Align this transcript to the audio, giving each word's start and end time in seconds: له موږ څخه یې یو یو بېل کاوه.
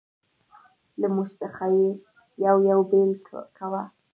له 0.99 1.07
موږ 1.15 1.27
څخه 1.41 1.63
یې 1.77 1.87
یو 2.45 2.57
یو 2.69 2.79
بېل 2.89 3.11
کاوه. 3.57 3.83